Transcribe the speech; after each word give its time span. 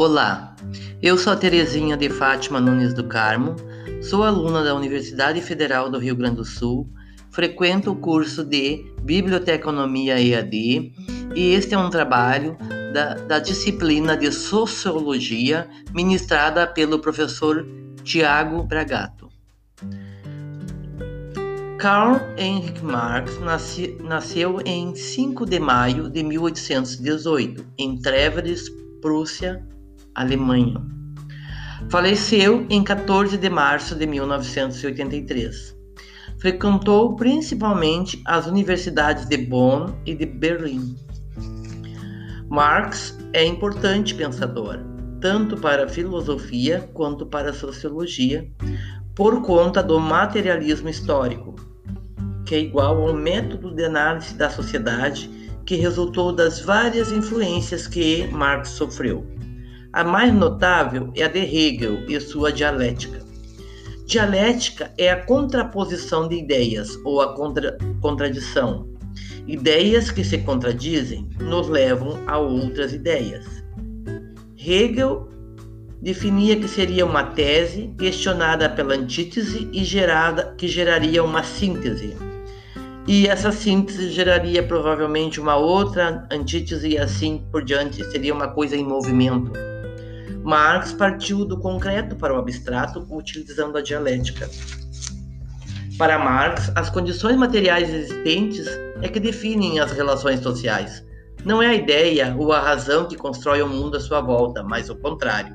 Olá, 0.00 0.54
eu 1.02 1.18
sou 1.18 1.32
a 1.32 1.36
Terezinha 1.36 1.96
de 1.96 2.08
Fátima 2.08 2.60
Nunes 2.60 2.94
do 2.94 3.02
Carmo, 3.02 3.56
sou 4.00 4.22
aluna 4.22 4.62
da 4.62 4.72
Universidade 4.72 5.40
Federal 5.40 5.90
do 5.90 5.98
Rio 5.98 6.14
Grande 6.14 6.36
do 6.36 6.44
Sul, 6.44 6.88
frequento 7.32 7.90
o 7.90 7.96
curso 7.96 8.44
de 8.44 8.86
Biblioteconomia 9.02 10.20
EAD 10.20 10.92
e 11.34 11.52
este 11.52 11.74
é 11.74 11.78
um 11.78 11.90
trabalho 11.90 12.56
da, 12.94 13.14
da 13.14 13.38
disciplina 13.40 14.16
de 14.16 14.30
Sociologia 14.30 15.68
ministrada 15.92 16.64
pelo 16.64 17.00
professor 17.00 17.66
Tiago 18.04 18.62
Bragato. 18.62 19.28
Karl 21.80 22.20
Heinrich 22.36 22.84
Marx 22.84 23.40
nasce, 23.40 23.98
nasceu 24.00 24.60
em 24.64 24.94
5 24.94 25.44
de 25.44 25.58
maio 25.58 26.08
de 26.08 26.22
1818 26.22 27.66
em 27.76 28.00
Treveris, 28.00 28.70
Prússia, 29.00 29.66
Alemanha. 30.18 30.74
Faleceu 31.88 32.66
em 32.68 32.82
14 32.82 33.36
de 33.36 33.48
março 33.48 33.94
de 33.94 34.04
1983. 34.04 35.76
Frequentou 36.40 37.14
principalmente 37.14 38.20
as 38.24 38.48
universidades 38.48 39.26
de 39.26 39.36
Bonn 39.36 39.94
e 40.04 40.16
de 40.16 40.26
Berlim. 40.26 40.96
Marx 42.50 43.16
é 43.32 43.44
importante 43.44 44.12
pensador, 44.12 44.80
tanto 45.20 45.56
para 45.56 45.84
a 45.84 45.88
filosofia 45.88 46.90
quanto 46.92 47.24
para 47.24 47.50
a 47.50 47.54
sociologia, 47.54 48.50
por 49.14 49.42
conta 49.42 49.80
do 49.84 50.00
materialismo 50.00 50.88
histórico, 50.88 51.54
que 52.44 52.56
é 52.56 52.58
igual 52.58 53.06
ao 53.06 53.14
método 53.14 53.72
de 53.72 53.84
análise 53.84 54.34
da 54.34 54.50
sociedade 54.50 55.30
que 55.64 55.76
resultou 55.76 56.32
das 56.32 56.60
várias 56.60 57.12
influências 57.12 57.86
que 57.86 58.26
Marx 58.28 58.70
sofreu. 58.70 59.37
A 59.98 60.04
mais 60.04 60.32
notável 60.32 61.10
é 61.16 61.24
a 61.24 61.28
de 61.28 61.40
Hegel 61.40 62.08
e 62.08 62.20
sua 62.20 62.52
dialética. 62.52 63.18
Dialética 64.06 64.92
é 64.96 65.10
a 65.10 65.24
contraposição 65.24 66.28
de 66.28 66.36
ideias 66.36 66.96
ou 67.04 67.20
a 67.20 67.34
contra 67.34 67.76
contradição. 68.00 68.86
Ideias 69.44 70.12
que 70.12 70.22
se 70.22 70.38
contradizem 70.38 71.28
nos 71.40 71.68
levam 71.68 72.16
a 72.28 72.38
outras 72.38 72.92
ideias. 72.92 73.44
Hegel 74.56 75.28
definia 76.00 76.54
que 76.54 76.68
seria 76.68 77.04
uma 77.04 77.24
tese 77.24 77.92
questionada 77.98 78.68
pela 78.68 78.94
antítese 78.94 79.68
e 79.72 79.82
gerada, 79.82 80.54
que 80.56 80.68
geraria 80.68 81.24
uma 81.24 81.42
síntese. 81.42 82.16
E 83.04 83.26
essa 83.26 83.50
síntese 83.50 84.12
geraria 84.12 84.62
provavelmente 84.62 85.40
uma 85.40 85.56
outra 85.56 86.24
antítese 86.30 86.90
e 86.90 86.98
assim 86.98 87.42
por 87.50 87.64
diante, 87.64 88.04
seria 88.12 88.32
uma 88.32 88.46
coisa 88.46 88.76
em 88.76 88.84
movimento. 88.84 89.50
Marx 90.48 90.94
partiu 90.94 91.44
do 91.44 91.58
concreto 91.58 92.16
para 92.16 92.32
o 92.32 92.38
abstrato 92.38 93.06
utilizando 93.10 93.76
a 93.76 93.82
dialética. 93.82 94.48
Para 95.98 96.18
Marx, 96.18 96.72
as 96.74 96.88
condições 96.88 97.36
materiais 97.36 97.92
existentes 97.92 98.66
é 99.02 99.08
que 99.08 99.20
definem 99.20 99.78
as 99.78 99.92
relações 99.92 100.40
sociais. 100.40 101.04
Não 101.44 101.62
é 101.62 101.66
a 101.66 101.74
ideia 101.74 102.34
ou 102.38 102.50
a 102.50 102.60
razão 102.60 103.06
que 103.06 103.14
constrói 103.14 103.60
o 103.60 103.68
mundo 103.68 103.98
à 103.98 104.00
sua 104.00 104.22
volta, 104.22 104.62
mas 104.62 104.88
o 104.88 104.96
contrário. 104.96 105.54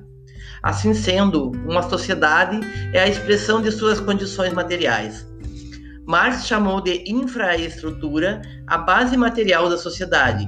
Assim 0.62 0.94
sendo, 0.94 1.50
uma 1.68 1.82
sociedade 1.82 2.60
é 2.94 3.00
a 3.00 3.08
expressão 3.08 3.64
de 3.64 3.72
suas 3.72 4.00
condições 4.00 4.54
materiais. 4.54 5.28
Marx 6.06 6.46
chamou 6.46 6.80
de 6.80 7.04
infraestrutura 7.12 8.44
a 8.68 8.78
base 8.78 9.18
material 9.18 9.68
da 9.68 9.78
sociedade, 9.80 10.48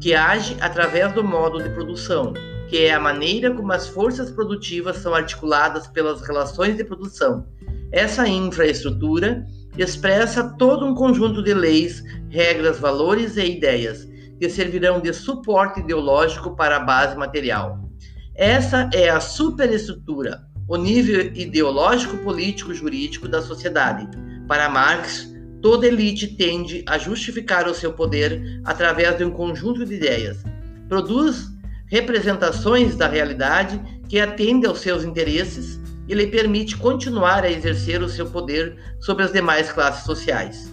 que 0.00 0.16
age 0.16 0.56
através 0.60 1.12
do 1.12 1.22
modo 1.22 1.62
de 1.62 1.68
produção, 1.68 2.32
que 2.74 2.86
é 2.86 2.92
a 2.92 2.98
maneira 2.98 3.54
como 3.54 3.72
as 3.72 3.86
forças 3.86 4.32
produtivas 4.32 4.96
são 4.96 5.14
articuladas 5.14 5.86
pelas 5.86 6.22
relações 6.22 6.76
de 6.76 6.82
produção. 6.82 7.46
Essa 7.92 8.26
infraestrutura 8.26 9.46
expressa 9.78 10.42
todo 10.58 10.84
um 10.84 10.92
conjunto 10.92 11.40
de 11.40 11.54
leis, 11.54 12.02
regras, 12.30 12.80
valores 12.80 13.36
e 13.36 13.44
ideias 13.44 14.08
que 14.40 14.50
servirão 14.50 15.00
de 15.00 15.12
suporte 15.12 15.78
ideológico 15.78 16.56
para 16.56 16.78
a 16.78 16.80
base 16.80 17.16
material. 17.16 17.78
Essa 18.34 18.90
é 18.92 19.08
a 19.08 19.20
superestrutura, 19.20 20.42
o 20.66 20.76
nível 20.76 21.30
ideológico, 21.32 22.16
político, 22.24 22.74
jurídico 22.74 23.28
da 23.28 23.40
sociedade. 23.40 24.08
Para 24.48 24.68
Marx, 24.68 25.32
toda 25.62 25.86
elite 25.86 26.26
tende 26.26 26.84
a 26.88 26.98
justificar 26.98 27.68
o 27.68 27.74
seu 27.74 27.92
poder 27.92 28.60
através 28.64 29.16
de 29.16 29.22
um 29.22 29.30
conjunto 29.30 29.86
de 29.86 29.94
ideias. 29.94 30.42
Produz 30.88 31.53
representações 31.86 32.96
da 32.96 33.06
realidade 33.06 33.80
que 34.08 34.20
atendem 34.20 34.68
aos 34.68 34.80
seus 34.80 35.04
interesses 35.04 35.80
e 36.06 36.14
lhe 36.14 36.26
permite 36.26 36.76
continuar 36.76 37.44
a 37.44 37.50
exercer 37.50 38.02
o 38.02 38.08
seu 38.08 38.26
poder 38.26 38.76
sobre 39.00 39.24
as 39.24 39.32
demais 39.32 39.72
classes 39.72 40.04
sociais. 40.04 40.72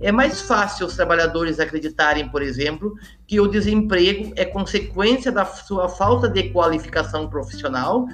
É 0.00 0.10
mais 0.10 0.42
fácil 0.42 0.86
os 0.86 0.96
trabalhadores 0.96 1.60
acreditarem, 1.60 2.28
por 2.28 2.42
exemplo, 2.42 2.92
que 3.24 3.40
o 3.40 3.46
desemprego 3.46 4.32
é 4.34 4.44
consequência 4.44 5.30
da 5.30 5.44
sua 5.44 5.88
falta 5.88 6.28
de 6.28 6.50
qualificação 6.50 7.30
profissional 7.30 8.06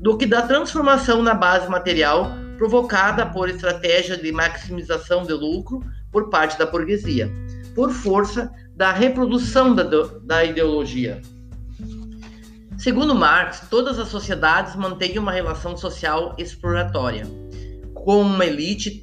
do 0.00 0.16
que 0.16 0.24
da 0.24 0.42
transformação 0.42 1.20
na 1.20 1.34
base 1.34 1.68
material 1.68 2.30
provocada 2.56 3.26
por 3.26 3.48
estratégia 3.48 4.16
de 4.16 4.30
maximização 4.30 5.24
de 5.24 5.32
lucro 5.32 5.80
por 6.12 6.30
parte 6.30 6.56
da 6.56 6.66
burguesia, 6.66 7.28
por 7.74 7.90
força 7.90 8.48
da 8.76 8.92
reprodução 8.92 9.74
da, 9.74 9.82
da 10.22 10.44
ideologia. 10.44 11.20
Segundo 12.82 13.14
Marx, 13.14 13.62
todas 13.70 13.96
as 13.96 14.08
sociedades 14.08 14.74
mantêm 14.74 15.16
uma 15.16 15.30
relação 15.30 15.76
social 15.76 16.34
exploratória, 16.36 17.24
com 17.94 18.22
uma 18.22 18.44
elite 18.44 19.00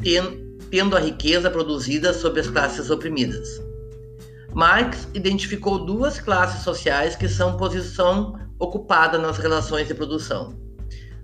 tendo 0.69 0.97
a 0.97 0.99
riqueza 0.99 1.49
produzida 1.49 2.11
sob 2.11 2.41
as 2.41 2.49
classes 2.49 2.89
oprimidas. 2.89 3.63
Marx 4.53 5.07
identificou 5.13 5.85
duas 5.85 6.19
classes 6.19 6.61
sociais 6.61 7.15
que 7.15 7.29
são 7.29 7.55
posição 7.55 8.37
ocupada 8.59 9.17
nas 9.17 9.37
relações 9.37 9.87
de 9.87 9.93
produção: 9.93 10.59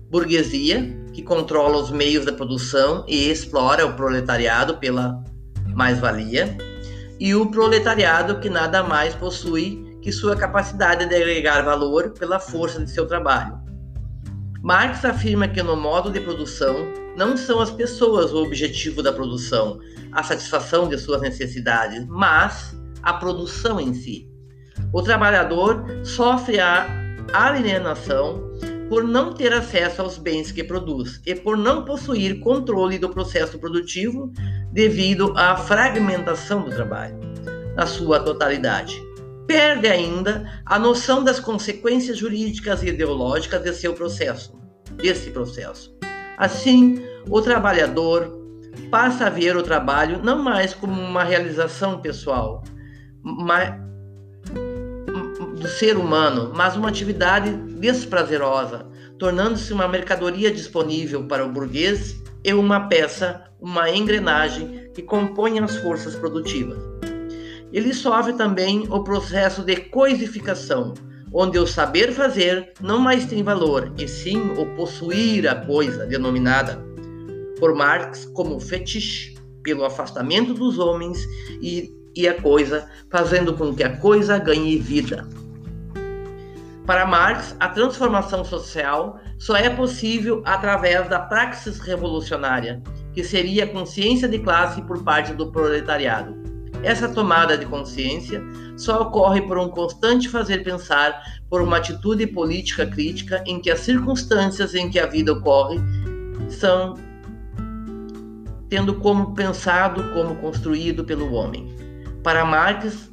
burguesia, 0.08 0.98
que 1.12 1.20
controla 1.20 1.76
os 1.76 1.90
meios 1.90 2.24
da 2.24 2.32
produção 2.32 3.04
e 3.06 3.30
explora 3.30 3.84
o 3.84 3.92
proletariado 3.92 4.78
pela 4.78 5.22
mais-valia, 5.74 6.56
e 7.20 7.34
o 7.34 7.50
proletariado, 7.50 8.40
que 8.40 8.48
nada 8.48 8.82
mais 8.82 9.14
possui 9.14 9.85
que 10.06 10.12
sua 10.12 10.36
capacidade 10.36 11.04
de 11.04 11.16
agregar 11.16 11.62
valor 11.62 12.10
pela 12.10 12.38
força 12.38 12.78
de 12.78 12.88
seu 12.88 13.08
trabalho. 13.08 13.58
Marx 14.62 15.04
afirma 15.04 15.48
que 15.48 15.60
no 15.60 15.74
modo 15.74 16.12
de 16.12 16.20
produção 16.20 16.76
não 17.16 17.36
são 17.36 17.60
as 17.60 17.72
pessoas 17.72 18.32
o 18.32 18.36
objetivo 18.44 19.02
da 19.02 19.12
produção, 19.12 19.80
a 20.12 20.22
satisfação 20.22 20.88
de 20.88 20.96
suas 20.96 21.20
necessidades, 21.20 22.06
mas 22.06 22.78
a 23.02 23.14
produção 23.14 23.80
em 23.80 23.92
si. 23.94 24.30
O 24.92 25.02
trabalhador 25.02 25.84
sofre 26.04 26.60
a 26.60 26.86
alienação 27.32 28.48
por 28.88 29.02
não 29.02 29.32
ter 29.32 29.52
acesso 29.52 30.02
aos 30.02 30.18
bens 30.18 30.52
que 30.52 30.62
produz 30.62 31.20
e 31.26 31.34
por 31.34 31.56
não 31.56 31.84
possuir 31.84 32.38
controle 32.38 32.96
do 32.96 33.08
processo 33.08 33.58
produtivo 33.58 34.32
devido 34.72 35.34
à 35.36 35.56
fragmentação 35.56 36.62
do 36.62 36.70
trabalho, 36.70 37.18
na 37.74 37.86
sua 37.86 38.20
totalidade 38.20 39.04
perde 39.46 39.86
ainda 39.86 40.60
a 40.64 40.78
noção 40.78 41.22
das 41.22 41.38
consequências 41.38 42.18
jurídicas 42.18 42.82
e 42.82 42.88
ideológicas 42.88 43.62
de 43.62 43.72
seu 43.72 43.94
processo, 43.94 44.58
desse 44.96 45.30
processo. 45.30 45.96
Assim, 46.36 47.02
o 47.28 47.40
trabalhador 47.40 48.44
passa 48.90 49.26
a 49.26 49.30
ver 49.30 49.56
o 49.56 49.62
trabalho 49.62 50.20
não 50.22 50.42
mais 50.42 50.74
como 50.74 51.00
uma 51.00 51.24
realização 51.24 52.00
pessoal 52.00 52.62
do 55.58 55.68
ser 55.68 55.96
humano, 55.96 56.52
mas 56.54 56.76
uma 56.76 56.88
atividade 56.88 57.50
desprazerosa, 57.50 58.86
tornando-se 59.18 59.72
uma 59.72 59.88
mercadoria 59.88 60.50
disponível 60.50 61.26
para 61.26 61.44
o 61.44 61.50
burguês 61.50 62.22
e 62.44 62.52
uma 62.52 62.88
peça, 62.88 63.44
uma 63.60 63.90
engrenagem 63.90 64.90
que 64.94 65.02
compõe 65.02 65.58
as 65.58 65.76
forças 65.76 66.14
produtivas. 66.14 66.78
Ele 67.72 67.92
sofre 67.92 68.32
também 68.34 68.86
o 68.88 69.02
processo 69.02 69.62
de 69.62 69.76
coisificação, 69.76 70.94
onde 71.32 71.58
o 71.58 71.66
saber 71.66 72.12
fazer 72.12 72.72
não 72.80 72.98
mais 72.98 73.26
tem 73.26 73.42
valor, 73.42 73.92
e 73.98 74.06
sim 74.06 74.52
o 74.56 74.66
possuir 74.76 75.48
a 75.48 75.54
coisa, 75.54 76.06
denominada 76.06 76.84
por 77.58 77.74
Marx 77.74 78.24
como 78.34 78.60
fetiche, 78.60 79.34
pelo 79.62 79.84
afastamento 79.84 80.54
dos 80.54 80.78
homens 80.78 81.26
e, 81.60 81.92
e 82.14 82.28
a 82.28 82.40
coisa, 82.40 82.88
fazendo 83.10 83.54
com 83.54 83.74
que 83.74 83.82
a 83.82 83.96
coisa 83.96 84.38
ganhe 84.38 84.78
vida. 84.78 85.26
Para 86.86 87.04
Marx, 87.04 87.56
a 87.58 87.68
transformação 87.68 88.44
social 88.44 89.18
só 89.38 89.56
é 89.56 89.68
possível 89.68 90.40
através 90.44 91.08
da 91.08 91.18
praxis 91.18 91.80
revolucionária, 91.80 92.80
que 93.12 93.24
seria 93.24 93.64
a 93.64 93.68
consciência 93.68 94.28
de 94.28 94.38
classe 94.38 94.80
por 94.82 95.02
parte 95.02 95.32
do 95.32 95.50
proletariado 95.50 96.45
Essa 96.82 97.08
tomada 97.08 97.56
de 97.56 97.66
consciência 97.66 98.42
só 98.76 99.02
ocorre 99.02 99.40
por 99.42 99.58
um 99.58 99.68
constante 99.68 100.28
fazer 100.28 100.62
pensar, 100.62 101.20
por 101.48 101.62
uma 101.62 101.78
atitude 101.78 102.26
política 102.26 102.86
crítica 102.86 103.42
em 103.46 103.60
que 103.60 103.70
as 103.70 103.80
circunstâncias 103.80 104.74
em 104.74 104.90
que 104.90 104.98
a 104.98 105.06
vida 105.06 105.32
ocorre 105.32 105.78
são 106.48 106.94
tendo 108.68 108.94
como 108.96 109.34
pensado, 109.34 110.02
como 110.12 110.36
construído 110.36 111.04
pelo 111.04 111.32
homem. 111.32 111.74
Para 112.22 112.44
Marx, 112.44 113.10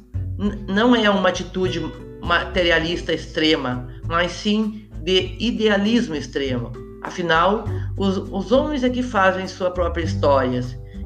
não 0.68 0.94
é 0.94 1.08
uma 1.08 1.28
atitude 1.28 1.80
materialista 2.20 3.12
extrema, 3.12 3.88
mas 4.06 4.32
sim 4.32 4.88
de 5.02 5.36
idealismo 5.38 6.14
extremo. 6.14 6.72
Afinal, 7.02 7.64
os, 7.96 8.16
os 8.16 8.50
homens 8.50 8.82
é 8.82 8.90
que 8.90 9.02
fazem 9.02 9.46
sua 9.46 9.70
própria 9.70 10.02
história, 10.02 10.62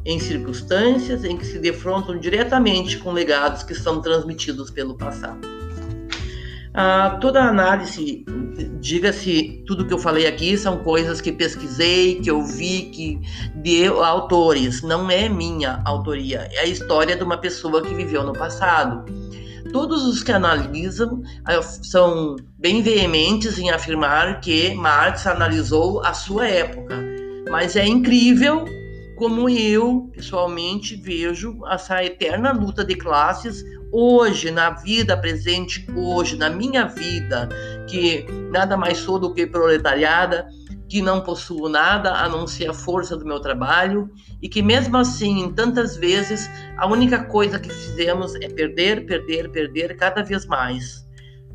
em 0.09 0.19
circunstâncias 0.19 1.23
em 1.23 1.37
que 1.37 1.45
se 1.45 1.59
defrontam 1.59 2.19
diretamente 2.19 2.97
com 2.97 3.13
legados 3.13 3.63
que 3.63 3.75
são 3.75 4.01
transmitidos 4.01 4.71
pelo 4.71 4.95
passado. 4.97 5.47
Ah, 6.73 7.19
toda 7.21 7.43
análise, 7.43 8.25
diga-se, 8.81 9.63
tudo 9.67 9.85
que 9.85 9.93
eu 9.93 9.99
falei 9.99 10.27
aqui 10.27 10.57
são 10.57 10.79
coisas 10.79 11.21
que 11.21 11.31
pesquisei, 11.31 12.21
que 12.23 12.31
eu 12.31 12.43
vi, 12.43 12.85
que 12.85 13.21
de 13.57 13.87
autores, 13.87 14.81
não 14.81 15.11
é 15.11 15.29
minha 15.29 15.83
autoria, 15.85 16.49
é 16.53 16.61
a 16.61 16.67
história 16.67 17.15
de 17.15 17.23
uma 17.23 17.37
pessoa 17.37 17.83
que 17.83 17.93
viveu 17.93 18.25
no 18.25 18.33
passado. 18.33 19.05
Todos 19.75 20.07
os 20.07 20.23
que 20.23 20.33
analisam 20.33 21.21
ah, 21.45 21.61
são 21.61 22.37
bem 22.59 22.81
veementes 22.81 23.59
em 23.59 23.69
afirmar 23.69 24.41
que 24.41 24.73
Marx 24.75 25.27
analisou 25.27 26.01
a 26.03 26.15
sua 26.15 26.49
época, 26.49 26.97
mas 27.51 27.77
é 27.77 27.87
incrível 27.87 28.65
como 29.19 29.49
eu, 29.49 30.09
pessoalmente, 30.15 30.95
vejo 30.95 31.59
essa 31.67 32.05
eterna 32.05 32.53
luta 32.53 32.85
de 32.85 32.95
classes 32.95 33.65
hoje, 33.93 34.53
na 34.53 34.71
vida 34.71 35.17
presente, 35.17 35.85
hoje, 35.93 36.37
na 36.37 36.49
minha 36.49 36.87
vida, 36.87 37.49
que 37.89 38.25
nada 38.53 38.77
mais 38.77 38.99
sou 38.99 39.19
do 39.19 39.35
que 39.35 39.45
proletariada, 39.45 40.47
que 40.89 41.03
não 41.03 41.21
possuo 41.21 41.69
nada 41.69 42.13
a 42.13 42.29
não 42.29 42.47
ser 42.47 42.71
a 42.71 42.73
força 42.73 43.17
do 43.17 43.25
meu 43.25 43.41
trabalho 43.41 44.09
e 44.41 44.49
que 44.49 44.63
mesmo 44.63 44.97
assim, 44.97 45.53
tantas 45.53 45.97
vezes, 45.97 46.49
a 46.77 46.87
única 46.87 47.25
coisa 47.25 47.59
que 47.59 47.71
fizemos 47.71 48.37
é 48.37 48.49
perder, 48.49 49.05
perder, 49.05 49.51
perder 49.51 49.97
cada 49.97 50.23
vez 50.23 50.47
mais. 50.47 51.05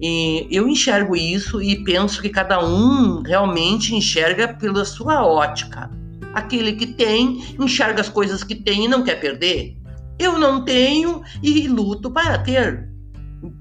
E 0.02 0.48
eu 0.52 0.68
enxergo 0.68 1.16
isso 1.16 1.62
e 1.62 1.82
penso 1.86 2.22
que 2.22 2.30
cada 2.30 2.64
um 2.64 3.22
realmente 3.22 3.96
enxerga 3.96 4.50
pela 4.50 4.84
sua 4.84 5.26
ótica. 5.26 6.03
Aquele 6.34 6.74
que 6.74 6.88
tem, 6.88 7.56
enxerga 7.60 8.02
as 8.02 8.10
coisas 8.10 8.44
que 8.44 8.56
tem 8.56 8.86
e 8.86 8.88
não 8.88 9.04
quer 9.04 9.20
perder. 9.20 9.78
Eu 10.18 10.38
não 10.38 10.64
tenho 10.64 11.22
e 11.42 11.68
luto 11.68 12.10
para 12.10 12.38
ter 12.40 12.94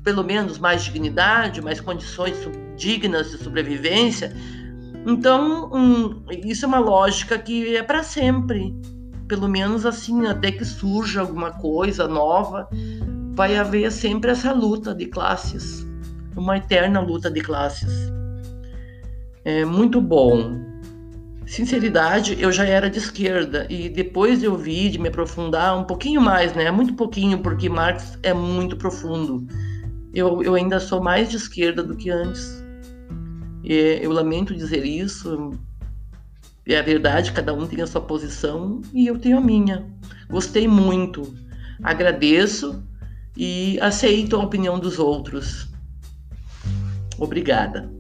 pelo 0.05 0.23
menos 0.23 0.59
mais 0.59 0.85
dignidade, 0.85 1.61
mais 1.61 1.81
condições 1.81 2.37
dignas 2.77 3.31
de 3.31 3.39
sobrevivência. 3.39 4.33
Então, 5.07 5.71
um, 5.73 6.23
isso 6.45 6.65
é 6.65 6.69
uma 6.69 6.79
lógica 6.79 7.39
que 7.39 7.77
é 7.77 7.83
para 7.83 8.03
sempre. 8.03 8.75
Pelo 9.27 9.49
menos 9.49 9.87
assim, 9.87 10.27
até 10.27 10.53
que 10.53 10.65
surja 10.65 11.21
alguma 11.21 11.53
coisa 11.53 12.07
nova, 12.07 12.69
vai 13.35 13.57
haver 13.57 13.91
sempre 13.91 14.31
essa 14.31 14.53
luta 14.53 14.95
de 14.95 15.07
classes, 15.07 15.87
uma 16.37 16.59
eterna 16.59 17.01
luta 17.01 17.31
de 17.31 17.41
classes. 17.41 18.13
É 19.45 19.65
muito 19.65 20.01
bom 20.01 20.72
sinceridade, 21.47 22.37
eu 22.41 22.51
já 22.53 22.65
era 22.65 22.89
de 22.89 22.99
esquerda 22.99 23.67
e 23.69 23.89
depois 23.89 24.43
eu 24.43 24.57
vi 24.57 24.89
de 24.89 24.99
me 24.99 25.09
aprofundar 25.09 25.79
um 25.79 25.85
pouquinho 25.85 26.21
mais, 26.21 26.55
né? 26.55 26.71
Muito 26.71 26.95
pouquinho, 26.95 27.39
porque 27.39 27.69
Marx 27.69 28.19
é 28.23 28.33
muito 28.33 28.77
profundo. 28.77 29.47
Eu, 30.15 30.43
eu 30.43 30.55
ainda 30.55 30.79
sou 30.79 31.03
mais 31.03 31.29
de 31.31 31.37
esquerda 31.37 31.83
do 31.83 31.97
que 31.97 32.11
antes. 32.11 32.63
E 33.65 34.01
eu 34.03 34.13
lamento 34.13 34.55
dizer 34.55 34.85
isso. 34.85 35.51
É 36.67 36.79
a 36.79 36.83
verdade, 36.83 37.33
cada 37.33 37.53
um 37.53 37.67
tem 37.67 37.83
a 37.83 37.87
sua 37.87 38.01
posição 38.01 38.81
e 38.93 39.07
eu 39.07 39.19
tenho 39.19 39.39
a 39.39 39.41
minha. 39.41 39.85
Gostei 40.29 40.69
muito, 40.69 41.35
agradeço 41.83 42.85
e 43.37 43.81
aceito 43.81 44.37
a 44.37 44.39
opinião 44.45 44.79
dos 44.79 44.99
outros. 44.99 45.69
Obrigada. 47.19 47.91